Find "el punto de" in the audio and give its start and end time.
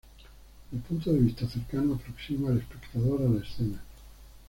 0.71-1.19